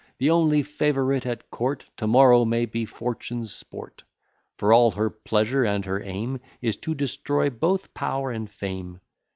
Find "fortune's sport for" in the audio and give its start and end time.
2.85-4.73